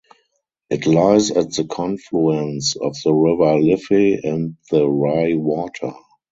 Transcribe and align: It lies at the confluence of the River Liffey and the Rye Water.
It 0.71 0.87
lies 0.87 1.29
at 1.29 1.51
the 1.53 1.63
confluence 1.65 2.75
of 2.75 2.95
the 3.03 3.13
River 3.13 3.59
Liffey 3.61 4.15
and 4.23 4.57
the 4.71 4.89
Rye 4.89 5.35
Water. 5.35 5.93